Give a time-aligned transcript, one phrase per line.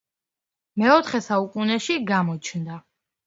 [0.83, 2.81] მეოთხე საუკუნეში გამოჩნდა.